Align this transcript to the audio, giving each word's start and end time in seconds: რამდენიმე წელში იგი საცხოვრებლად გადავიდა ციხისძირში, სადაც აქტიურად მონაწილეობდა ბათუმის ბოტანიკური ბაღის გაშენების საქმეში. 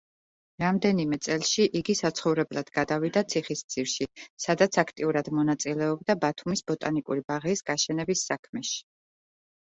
რამდენიმე 0.61 1.17
წელში 1.25 1.67
იგი 1.79 1.95
საცხოვრებლად 1.99 2.71
გადავიდა 2.77 3.23
ციხისძირში, 3.33 4.09
სადაც 4.47 4.81
აქტიურად 4.85 5.31
მონაწილეობდა 5.41 6.17
ბათუმის 6.25 6.67
ბოტანიკური 6.73 7.27
ბაღის 7.31 7.65
გაშენების 7.71 8.27
საქმეში. 8.33 8.83